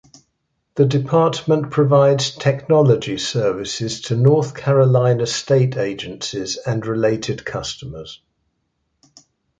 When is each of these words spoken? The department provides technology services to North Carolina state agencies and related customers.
The 0.73 0.85
department 0.85 1.69
provides 1.69 2.31
technology 2.33 3.19
services 3.19 4.01
to 4.01 4.15
North 4.15 4.55
Carolina 4.55 5.27
state 5.27 5.77
agencies 5.77 6.57
and 6.57 6.83
related 6.87 7.45
customers. 7.45 8.19